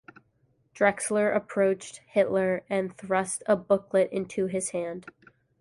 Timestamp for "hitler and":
2.07-2.97